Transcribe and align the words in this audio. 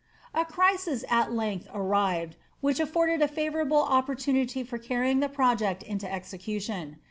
A 0.33 0.45
crisis 0.45 1.05
at 1.11 1.31
length 1.31 1.67
arrived, 1.75 2.35
which 2.59 2.79
afforded 2.79 3.21
a 3.21 3.27
fiivourable 3.27 3.87
opportunity 3.87 4.63
for 4.63 4.79
carrying 4.79 5.19
the 5.19 5.29
project 5.29 5.83
into 5.83 6.11
execution. 6.11 6.97